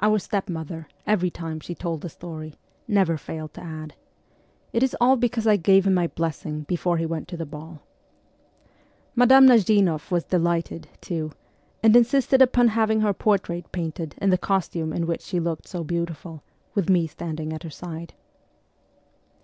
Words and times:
Our 0.00 0.20
stepmother, 0.20 0.86
every 1.08 1.28
time 1.28 1.58
she 1.58 1.74
told 1.74 2.00
the 2.02 2.08
story, 2.08 2.54
never 2.86 3.18
failed 3.18 3.52
to 3.54 3.60
add,' 3.64 3.94
It 4.72 4.84
is 4.84 4.94
all 5.00 5.16
be 5.16 5.28
cause 5.28 5.44
I 5.44 5.56
gave 5.56 5.88
him 5.88 5.94
my 5.94 6.06
blessing 6.06 6.60
before 6.68 6.98
he 6.98 7.04
went 7.04 7.26
to 7.26 7.36
the 7.36 7.44
ball.' 7.46 7.82
Madame 9.16 9.46
Nazfmoff 9.46 10.08
was 10.12 10.22
delighted, 10.22 10.86
too, 11.00 11.32
and 11.82 11.96
insisted 11.96 12.40
upon 12.40 12.68
having 12.68 13.00
her 13.00 13.12
portrait 13.12 13.72
painted 13.72 14.14
in 14.18 14.30
the 14.30 14.38
costume 14.38 14.92
in 14.92 15.04
which 15.04 15.22
she 15.22 15.40
looked 15.40 15.66
so 15.66 15.82
beautiful, 15.82 16.44
with 16.76 16.88
me 16.88 17.08
standing 17.08 17.52
at 17.52 17.64
her 17.64 17.68
side. 17.70 18.14